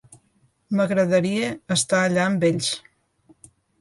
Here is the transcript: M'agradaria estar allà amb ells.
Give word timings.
M'agradaria 0.77 1.49
estar 1.77 1.99
allà 2.07 2.25
amb 2.33 2.47
ells. 2.51 2.71